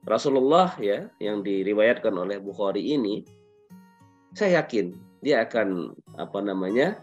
[0.06, 3.26] Rasulullah ya yang diriwayatkan oleh Bukhari ini,
[4.34, 6.98] saya yakin dia akan apa namanya?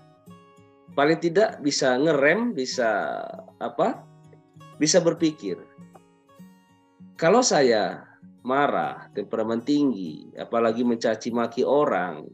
[0.96, 3.22] paling tidak bisa ngerem, bisa
[3.62, 4.02] apa?
[4.82, 5.58] bisa berpikir.
[7.18, 8.06] Kalau saya
[8.46, 12.26] marah, temperamen tinggi, apalagi mencaci maki orang,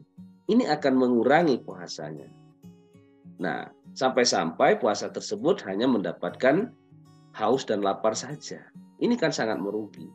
[0.45, 2.29] ini akan mengurangi puasanya.
[3.41, 6.69] Nah, Sampai-sampai puasa tersebut hanya mendapatkan
[7.31, 8.59] haus dan lapar saja.
[8.99, 10.07] Ini kan sangat merugi.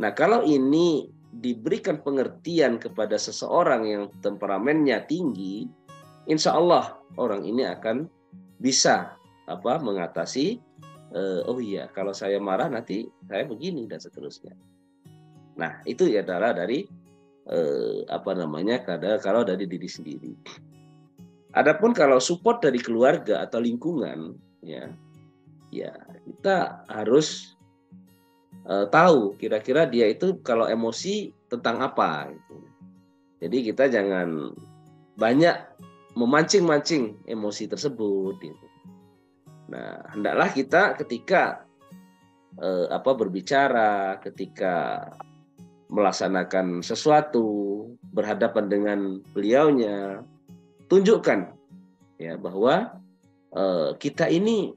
[0.00, 5.68] Nah, kalau ini diberikan pengertian kepada seseorang yang temperamennya tinggi,
[6.26, 8.08] insya Allah orang ini akan
[8.60, 9.14] bisa
[9.48, 10.60] apa mengatasi
[11.14, 14.54] uh, oh iya kalau saya marah nanti saya begini dan seterusnya.
[15.58, 16.86] Nah itu adalah dari
[17.50, 18.82] uh, apa namanya
[19.18, 20.32] kalau dari diri sendiri.
[21.50, 24.86] Adapun kalau support dari keluarga atau lingkungan, ya,
[25.74, 25.90] ya
[26.22, 27.58] kita harus
[28.70, 32.30] uh, tahu kira-kira dia itu kalau emosi tentang apa.
[32.30, 32.56] Gitu.
[33.40, 34.54] Jadi kita jangan
[35.18, 35.58] banyak
[36.14, 38.38] memancing-mancing emosi tersebut.
[38.38, 38.66] Gitu.
[39.74, 41.66] Nah, hendaklah kita ketika
[42.62, 45.06] uh, apa berbicara, ketika
[45.90, 48.98] melaksanakan sesuatu berhadapan dengan
[49.34, 50.22] beliaunya
[50.90, 51.54] tunjukkan
[52.18, 53.00] ya bahwa
[53.54, 54.74] uh, kita ini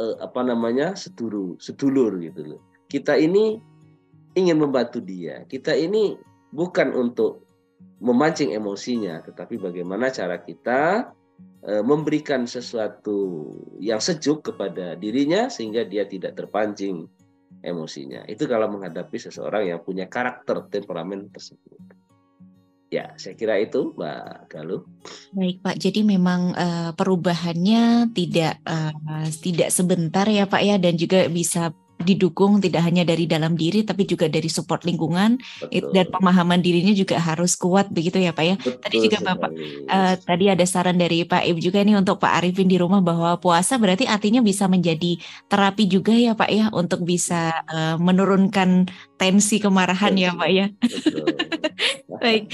[0.00, 3.60] uh, apa namanya sedulur sedulur gitu loh kita ini
[4.34, 6.16] ingin membantu dia kita ini
[6.50, 7.44] bukan untuk
[8.00, 11.12] memancing emosinya tetapi bagaimana cara kita
[11.68, 17.06] uh, memberikan sesuatu yang sejuk kepada dirinya sehingga dia tidak terpancing
[17.66, 18.22] emosinya.
[18.30, 21.78] Itu kalau menghadapi seseorang yang punya karakter temperamen tersebut.
[22.86, 24.86] Ya, saya kira itu, Mbak Galuh.
[25.34, 25.76] Baik, Pak.
[25.82, 32.60] Jadi memang uh, perubahannya tidak uh, tidak sebentar ya, Pak ya, dan juga bisa didukung
[32.60, 35.90] tidak hanya dari dalam diri tapi juga dari support lingkungan Betul.
[35.96, 38.54] dan pemahaman dirinya juga harus kuat begitu ya Pak ya.
[38.60, 39.28] Betul tadi juga sekali.
[39.32, 39.50] Bapak
[39.88, 43.40] uh, tadi ada saran dari Pak Ibu juga ini untuk Pak Arifin di rumah bahwa
[43.40, 45.16] puasa berarti artinya bisa menjadi
[45.48, 50.24] terapi juga ya Pak ya untuk bisa uh, menurunkan tensi kemarahan Betul.
[50.24, 50.66] ya Pak ya.
[52.22, 52.44] Baik.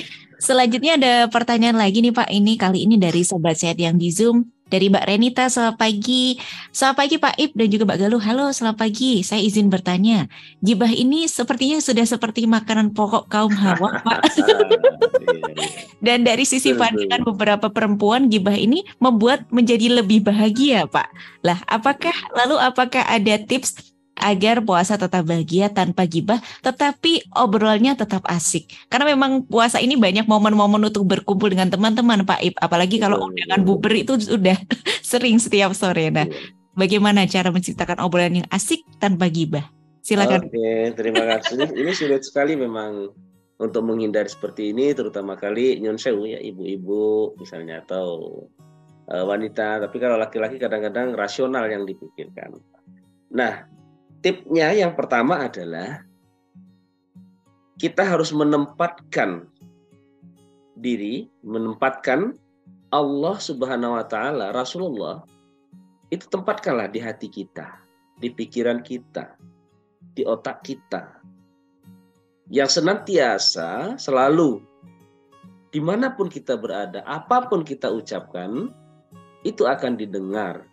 [0.42, 2.26] Selanjutnya ada pertanyaan lagi nih Pak.
[2.26, 6.40] Ini kali ini dari sobat sehat yang di Zoom dari Mbak Renita selamat pagi.
[6.72, 8.22] Selamat pagi Pak Ip dan juga Mbak Galuh.
[8.24, 9.20] Halo, selamat pagi.
[9.20, 10.26] Saya izin bertanya.
[10.64, 14.32] Gibah ini sepertinya sudah seperti makanan pokok kaum Hawa, Pak.
[16.00, 21.06] dan dari sisi pandangan beberapa perempuan, gibah ini membuat menjadi lebih bahagia, Pak.
[21.44, 28.22] Lah, apakah lalu apakah ada tips agar puasa tetap bahagia tanpa gibah, tetapi obrolannya tetap
[28.28, 28.68] asik.
[28.92, 32.54] Karena memang puasa ini banyak momen-momen untuk berkumpul dengan teman-teman, Pak Ip.
[32.60, 34.56] Apalagi kalau undangan buber itu sudah
[35.10, 36.12] sering setiap sore.
[36.12, 36.28] Nah,
[36.76, 39.64] bagaimana cara menciptakan obrolan yang asik tanpa gibah?
[40.02, 40.50] Silakan.
[40.50, 41.70] Oke, terima kasih.
[41.78, 43.14] ini sulit sekali memang
[43.62, 48.42] untuk menghindari seperti ini, terutama kali nyon sewu ya ibu-ibu misalnya atau
[49.06, 49.78] uh, wanita.
[49.86, 52.58] Tapi kalau laki-laki kadang-kadang rasional yang dipikirkan.
[53.30, 53.70] Nah,
[54.22, 56.06] tipnya yang pertama adalah
[57.76, 59.50] kita harus menempatkan
[60.78, 62.38] diri, menempatkan
[62.94, 65.26] Allah Subhanahu wa taala, Rasulullah
[66.14, 67.82] itu tempatkanlah di hati kita,
[68.22, 69.34] di pikiran kita,
[70.14, 71.18] di otak kita.
[72.52, 74.60] Yang senantiasa selalu
[75.72, 78.68] di mana pun kita berada, apa pun kita ucapkan,
[79.42, 80.68] itu akan didengar,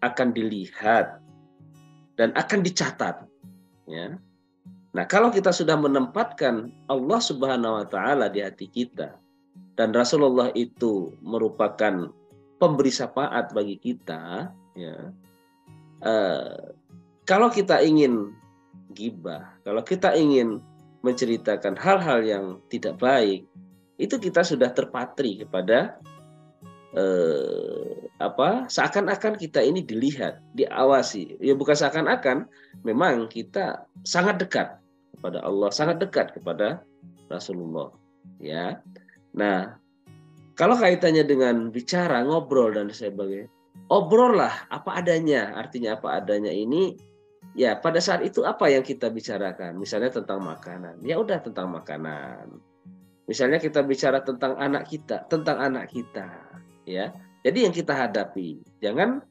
[0.00, 1.21] akan dilihat,
[2.16, 3.24] dan akan dicatat.
[3.88, 4.16] Ya.
[4.92, 9.16] Nah, kalau kita sudah menempatkan Allah Subhanahu wa taala di hati kita
[9.74, 12.12] dan Rasulullah itu merupakan
[12.60, 14.96] pemberi syafaat bagi kita, ya.
[16.02, 16.74] Uh,
[17.24, 18.34] kalau kita ingin
[18.92, 20.60] gibah, kalau kita ingin
[21.02, 23.48] menceritakan hal-hal yang tidak baik,
[23.96, 25.98] itu kita sudah terpatri kepada
[26.96, 31.42] eh, apa seakan-akan kita ini dilihat, diawasi.
[31.42, 32.46] Ya bukan seakan-akan,
[32.86, 34.78] memang kita sangat dekat
[35.18, 36.82] kepada Allah, sangat dekat kepada
[37.26, 37.90] Rasulullah.
[38.38, 38.78] Ya.
[39.34, 39.80] Nah,
[40.54, 43.48] kalau kaitannya dengan bicara, ngobrol dan sebagainya,
[43.90, 45.56] obrol lah apa adanya.
[45.56, 46.94] Artinya apa adanya ini
[47.52, 52.48] ya pada saat itu apa yang kita bicarakan misalnya tentang makanan ya udah tentang makanan
[53.28, 56.32] misalnya kita bicara tentang anak kita tentang anak kita
[56.88, 57.12] ya.
[57.42, 59.22] Jadi yang kita hadapi jangan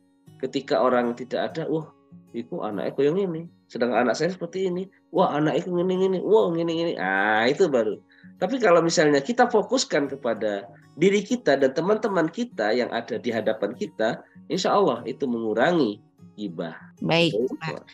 [0.43, 1.87] ketika orang tidak ada wah
[2.31, 4.87] itu anak aku yang ini sedang anak saya seperti ini.
[5.15, 7.99] Wah anak itu ini ini wah ini ini ah itu baru.
[8.39, 10.67] Tapi kalau misalnya kita fokuskan kepada
[10.99, 14.19] diri kita dan teman-teman kita yang ada di hadapan kita
[14.51, 16.03] insya Allah itu mengurangi
[16.35, 17.31] ibah baik
[17.63, 17.87] Pak.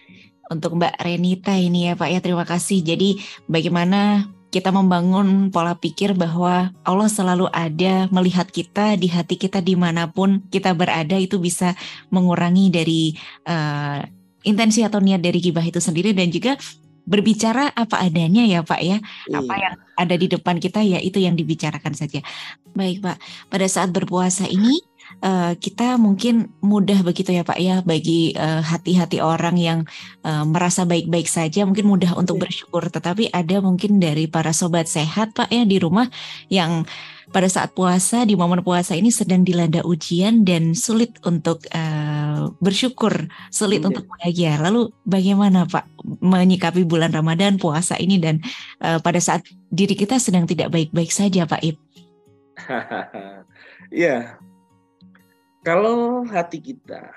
[0.49, 2.19] untuk Mbak Renita ini ya Pak ya.
[2.21, 2.81] Terima kasih.
[2.81, 4.25] Jadi bagaimana
[4.57, 10.09] kita membangun pola pikir bahwa Allah selalu ada melihat kita di hati kita di mana
[10.09, 11.77] pun kita berada itu bisa
[12.09, 13.13] mengurangi dari
[13.45, 14.01] uh,
[14.41, 16.57] intensi atau niat dari gibah itu sendiri dan juga
[17.05, 18.97] berbicara apa adanya ya Pak ya.
[19.29, 19.37] Iya.
[19.45, 22.25] Apa yang ada di depan kita ya itu yang dibicarakan saja.
[22.73, 23.17] Baik Pak,
[23.53, 24.81] pada saat berpuasa ini
[25.23, 29.79] uh, kita mungkin mudah begitu ya Pak ya bagi uh, hati-hati orang yang
[30.23, 32.43] uh, merasa baik-baik saja mungkin mudah untuk iya.
[32.47, 36.07] bersyukur tetapi ada mungkin dari para sobat sehat Pak ya di rumah
[36.47, 36.85] yang
[37.27, 43.27] pada saat puasa di momen puasa ini sedang dilanda ujian dan sulit untuk uh, bersyukur,
[43.51, 43.89] sulit hmm.
[43.91, 44.55] untuk bahagia.
[44.63, 45.91] Lalu bagaimana Pak
[46.23, 48.39] menyikapi bulan Ramadan puasa ini dan
[48.79, 51.77] uh, pada saat diri kita sedang tidak baik-baik saja Pak Ib?
[53.87, 54.35] Ya,
[55.67, 57.11] kalau hati kita,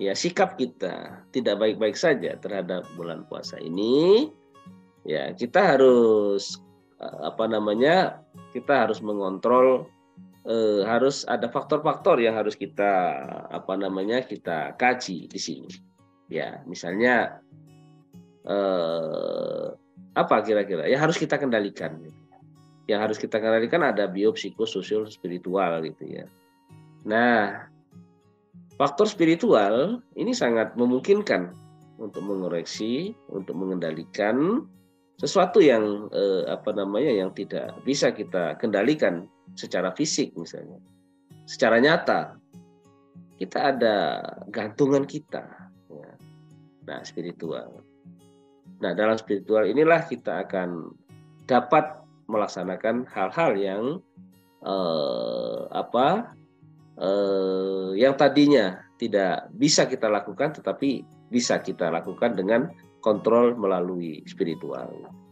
[0.00, 4.32] ya sikap kita tidak baik-baik saja terhadap bulan puasa ini,
[5.04, 6.56] ya kita harus
[7.04, 8.24] eh, apa namanya?
[8.56, 9.84] Kita harus mengontrol
[10.48, 13.20] eh, harus ada faktor-faktor yang harus kita
[13.52, 15.68] apa namanya kita kaji di sini.
[16.32, 17.44] Ya, misalnya
[18.48, 19.68] eh,
[20.16, 22.00] apa kira-kira yang harus kita kendalikan?
[22.88, 26.24] Yang harus kita kendalikan ada biopsikososial spiritual gitu ya.
[27.04, 27.68] Nah,
[28.80, 31.52] faktor spiritual ini sangat memungkinkan
[32.00, 34.64] untuk mengoreksi, untuk mengendalikan
[35.20, 40.80] sesuatu yang eh, apa namanya yang tidak bisa kita kendalikan secara fisik misalnya,
[41.46, 42.34] secara nyata
[43.38, 43.96] kita ada
[44.50, 45.44] gantungan kita.
[45.92, 46.10] Ya.
[46.88, 47.84] Nah, spiritual.
[48.82, 50.90] Nah, dalam spiritual inilah kita akan
[51.44, 53.84] dapat melaksanakan hal-hal yang
[54.64, 56.32] eh, apa
[56.98, 62.70] eh, yang tadinya tidak bisa kita lakukan tetapi bisa kita lakukan dengan
[63.02, 65.23] kontrol melalui spiritual.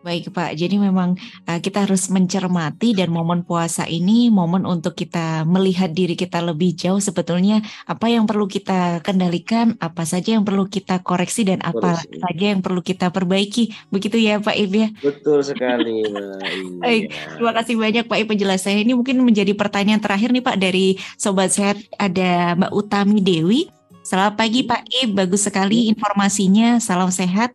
[0.00, 1.12] Baik Pak, jadi memang
[1.44, 6.72] uh, kita harus mencermati dan momen puasa ini momen untuk kita melihat diri kita lebih
[6.72, 12.00] jauh sebetulnya apa yang perlu kita kendalikan, apa saja yang perlu kita koreksi dan apa
[12.00, 12.16] Koreksi.
[12.16, 13.76] saja yang perlu kita perbaiki.
[13.92, 14.88] Begitu ya Pak Ib ya?
[15.04, 16.00] Betul sekali.
[16.82, 18.80] Baik, terima kasih banyak Pak Ib penjelasannya.
[18.88, 23.68] Ini mungkin menjadi pertanyaan terakhir nih Pak dari Sobat Sehat ada Mbak Utami Dewi.
[24.00, 26.80] Selamat pagi Pak Ib, bagus sekali informasinya.
[26.80, 27.52] Salam sehat.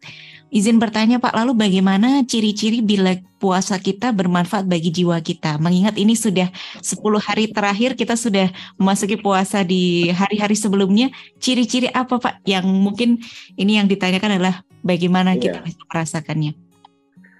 [0.54, 5.58] Izin bertanya Pak, lalu bagaimana ciri-ciri bila puasa kita bermanfaat bagi jiwa kita?
[5.58, 6.48] Mengingat ini sudah
[6.80, 11.10] 10 hari terakhir kita sudah memasuki puasa di hari-hari sebelumnya,
[11.42, 13.20] ciri-ciri apa Pak yang mungkin
[13.58, 15.50] ini yang ditanyakan adalah bagaimana ya.
[15.50, 16.52] kita bisa merasakannya?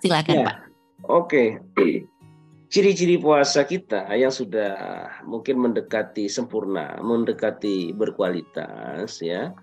[0.02, 0.46] Silakan ya.
[0.50, 0.58] Pak.
[1.06, 1.44] Oke.
[2.74, 4.76] Ciri-ciri puasa kita yang sudah
[5.24, 9.54] mungkin mendekati sempurna, mendekati berkualitas ya.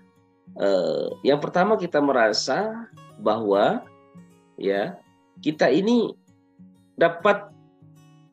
[0.57, 2.87] Eh, yang pertama kita merasa
[3.19, 3.85] bahwa
[4.57, 4.97] ya
[5.41, 6.13] kita ini
[6.95, 7.49] dapat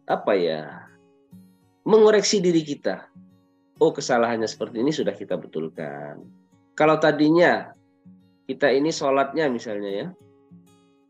[0.06, 0.88] apa ya
[1.84, 3.08] mengoreksi diri kita.
[3.80, 6.20] Oh kesalahannya seperti ini sudah kita betulkan.
[6.76, 7.72] Kalau tadinya
[8.44, 10.06] kita ini sholatnya misalnya ya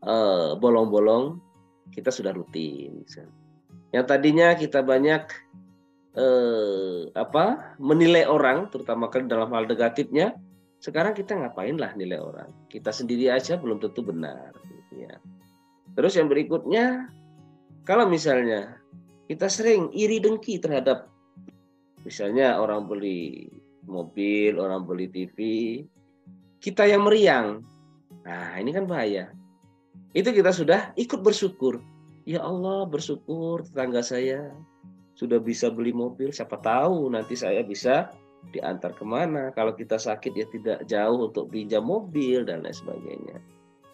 [0.07, 1.37] eh, bolong-bolong
[1.91, 3.03] kita sudah rutin.
[3.03, 3.35] Misalnya.
[3.91, 5.23] Yang tadinya kita banyak
[6.15, 10.39] eh, apa menilai orang, terutama dalam hal negatifnya,
[10.81, 12.49] sekarang kita ngapain lah nilai orang?
[12.65, 14.49] Kita sendiri aja belum tentu benar.
[14.65, 15.13] Gitu ya.
[15.93, 17.05] Terus yang berikutnya,
[17.85, 18.81] kalau misalnya
[19.29, 21.05] kita sering iri dengki terhadap
[22.01, 23.45] misalnya orang beli
[23.85, 25.37] mobil, orang beli TV,
[26.57, 27.61] kita yang meriang.
[28.25, 29.29] Nah, ini kan bahaya.
[30.17, 31.77] Itu kita sudah ikut bersyukur.
[32.25, 34.49] Ya Allah, bersyukur tetangga saya
[35.13, 36.33] sudah bisa beli mobil.
[36.33, 38.09] Siapa tahu nanti saya bisa
[38.49, 39.53] diantar ke mana.
[39.53, 43.37] Kalau kita sakit ya tidak jauh untuk pinjam mobil dan lain sebagainya.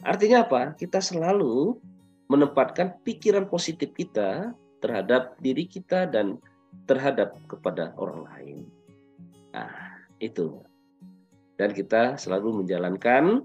[0.08, 0.62] Artinya apa?
[0.80, 1.76] Kita selalu
[2.32, 6.40] menempatkan pikiran positif kita terhadap diri kita dan
[6.88, 8.58] terhadap kepada orang lain.
[9.52, 10.62] Nah, itu.
[11.58, 13.42] Dan kita selalu menjalankan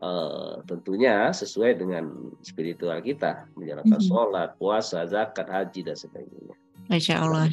[0.00, 4.08] uh, tentunya sesuai dengan spiritual kita, menjalankan mm -hmm.
[4.08, 6.56] sholat, puasa, zakat, haji dan sebagainya.
[6.90, 7.48] Masya Allah.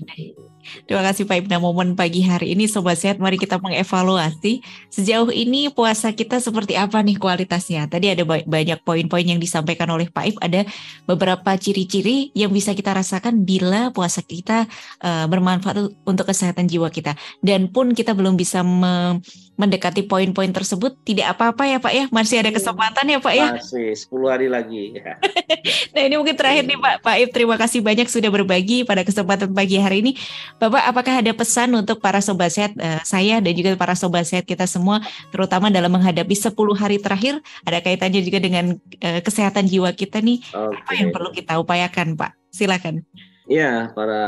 [0.86, 4.60] Terima kasih Pak Ibna momen pagi hari ini Sobat Sehat mari kita mengevaluasi
[4.92, 7.88] sejauh ini puasa kita seperti apa nih kualitasnya.
[7.88, 10.62] Tadi ada banyak poin-poin yang disampaikan oleh Pak Ib, ada
[11.08, 14.68] beberapa ciri-ciri yang bisa kita rasakan bila puasa kita
[15.02, 17.16] uh, bermanfaat untuk kesehatan jiwa kita.
[17.40, 19.24] Dan pun kita belum bisa me
[19.60, 22.06] mendekati poin-poin tersebut tidak apa-apa ya Pak ya.
[22.16, 23.48] Masih ada kesempatan ya Pak ya.
[23.60, 24.96] Masih 10 hari lagi.
[25.94, 26.94] nah ini mungkin terakhir nih Pak.
[27.04, 30.12] Pak Ib terima kasih banyak sudah berbagi pada kesempatan pagi hari ini.
[30.60, 34.46] Bapak apakah ada pesan untuk para sobat sehat uh, saya dan juga para sobat sehat
[34.46, 35.00] kita semua
[35.34, 40.44] terutama dalam menghadapi 10 hari terakhir ada kaitannya juga dengan uh, kesehatan jiwa kita nih.
[40.44, 40.78] Okay.
[40.80, 42.32] Apa yang perlu kita upayakan Pak?
[42.50, 43.06] Silakan.
[43.50, 44.24] Ya, para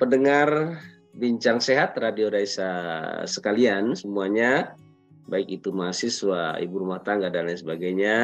[0.00, 0.80] pendengar
[1.12, 2.72] bincang sehat Radio Raisa
[3.28, 4.72] sekalian semuanya,
[5.28, 8.18] baik itu mahasiswa, ibu rumah tangga dan lain sebagainya.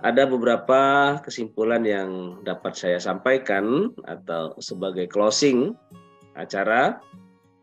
[0.00, 0.80] Ada beberapa
[1.20, 5.76] kesimpulan yang dapat saya sampaikan atau sebagai closing
[6.32, 6.96] acara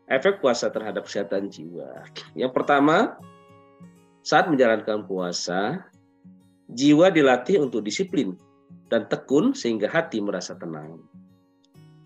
[0.06, 2.06] efek puasa terhadap kesehatan jiwa.
[2.38, 3.18] Yang pertama,
[4.22, 5.82] saat menjalankan puasa,
[6.70, 8.38] jiwa dilatih untuk disiplin
[8.86, 11.02] dan tekun sehingga hati merasa tenang.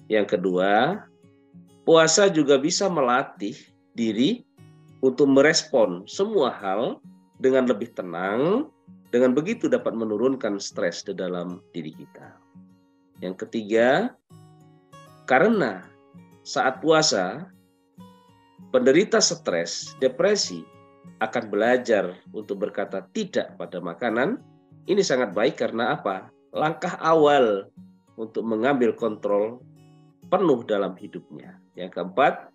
[0.09, 0.97] Yang kedua,
[1.83, 3.59] Puasa juga bisa melatih
[3.99, 4.47] diri
[5.03, 7.03] untuk merespon semua hal
[7.43, 8.71] dengan lebih tenang,
[9.13, 12.33] dengan begitu dapat menurunkan stres di dalam diri kita.
[13.21, 14.17] Yang ketiga,
[15.29, 15.85] karena
[16.43, 17.47] saat puasa,
[18.73, 20.65] penderita stres, depresi
[21.21, 24.41] akan belajar untuk berkata tidak pada makanan.
[24.89, 26.33] Ini sangat baik karena apa?
[26.51, 27.71] Langkah awal
[28.19, 29.63] untuk mengambil kontrol
[30.27, 31.61] penuh dalam hidupnya.
[31.79, 32.51] Yang keempat,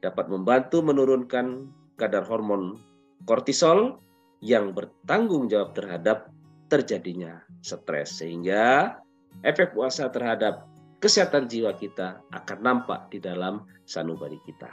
[0.00, 1.68] dapat membantu menurunkan
[1.98, 2.78] kadar hormon
[3.26, 3.98] kortisol
[4.38, 6.30] yang bertanggung jawab terhadap
[6.68, 8.94] terjadinya stres sehingga
[9.42, 10.68] efek puasa terhadap
[10.98, 14.68] kesehatan jiwa kita akan nampak di dalam sanubari kita.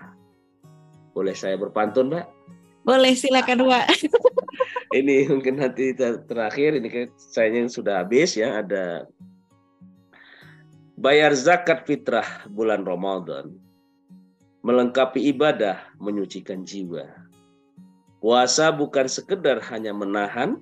[1.16, 2.26] Boleh saya berpantun, Mbak?
[2.86, 3.86] Boleh, silakan, Pak.
[5.00, 9.10] ini mungkin nanti terakhir ini saya yang sudah habis ya ada
[10.96, 13.52] bayar zakat fitrah bulan Ramadan
[14.66, 17.06] melengkapi ibadah menyucikan jiwa.
[18.26, 20.58] Puasa bukan sekedar hanya menahan,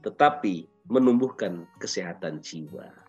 [0.00, 3.03] tetapi menumbuhkan kesehatan jiwa.